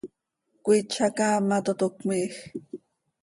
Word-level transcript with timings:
Cói 0.63 0.79
tzacaamat 0.89 1.65
oo, 1.71 1.75
toc 1.79 1.93
cömiij. 1.99 2.31